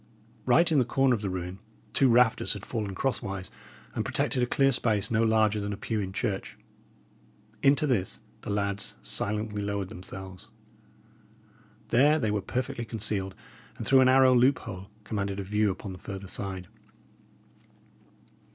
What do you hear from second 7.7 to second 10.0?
this the lads silently lowered